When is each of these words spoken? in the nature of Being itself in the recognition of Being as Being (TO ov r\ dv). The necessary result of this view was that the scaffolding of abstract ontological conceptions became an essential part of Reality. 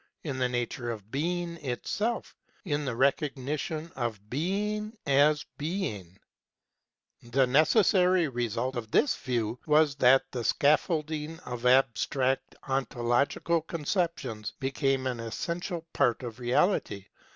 in 0.23 0.39
the 0.39 0.49
nature 0.49 0.89
of 0.89 1.11
Being 1.11 1.63
itself 1.63 2.35
in 2.65 2.85
the 2.85 2.95
recognition 2.95 3.91
of 3.95 4.31
Being 4.31 4.97
as 5.05 5.45
Being 5.59 6.05
(TO 6.05 6.09
ov 6.09 6.15
r\ 6.15 7.29
dv). 7.29 7.31
The 7.33 7.45
necessary 7.45 8.27
result 8.27 8.75
of 8.75 8.89
this 8.89 9.15
view 9.15 9.59
was 9.67 9.93
that 9.97 10.23
the 10.31 10.43
scaffolding 10.43 11.37
of 11.41 11.67
abstract 11.67 12.55
ontological 12.67 13.61
conceptions 13.61 14.53
became 14.59 15.05
an 15.05 15.19
essential 15.19 15.85
part 15.93 16.23
of 16.23 16.39
Reality. 16.39 17.05